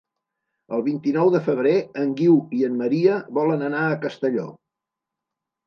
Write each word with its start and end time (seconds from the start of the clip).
El 0.77 0.79
vint-i-nou 0.87 1.29
de 1.35 1.41
febrer 1.49 1.75
en 2.05 2.15
Guiu 2.23 2.39
i 2.61 2.63
en 2.69 2.81
Maria 2.81 3.21
volen 3.39 3.65
anar 3.71 3.85
a 3.93 4.03
Castelló. 4.09 4.51